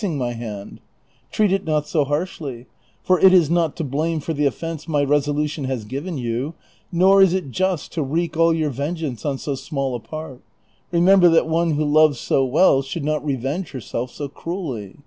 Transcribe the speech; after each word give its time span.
373 0.00 0.14
iug 0.14 0.28
my 0.28 0.32
hand; 0.46 0.80
treat 1.32 1.50
it 1.50 1.64
not 1.64 1.88
so 1.88 2.04
harshly, 2.04 2.66
for 3.02 3.18
it 3.18 3.32
is 3.34 3.50
not 3.50 3.74
to 3.74 3.82
l)lanie 3.82 4.22
for 4.22 4.32
the 4.32 4.46
offence 4.46 4.86
my 4.86 5.04
resohition 5.04 5.64
has 5.66 5.84
given 5.84 6.16
you, 6.16 6.54
nor 6.92 7.20
is 7.20 7.34
it 7.34 7.50
just 7.50 7.90
to 7.92 8.00
wreak 8.00 8.36
all 8.36 8.54
your 8.54 8.70
vengeance 8.70 9.24
on 9.26 9.38
so 9.38 9.56
small 9.56 9.96
a 9.96 10.00
part; 10.00 10.40
remember 10.92 11.28
that 11.28 11.48
one 11.48 11.72
who 11.72 11.84
loves 11.84 12.20
so 12.20 12.44
well 12.44 12.80
should 12.80 13.04
not 13.04 13.24
revenge 13.24 13.72
herself 13.72 14.12
so 14.12 14.28
cruelly." 14.28 14.98